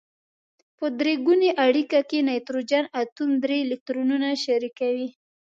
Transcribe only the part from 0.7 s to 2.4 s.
په درې ګونې اړیکه کې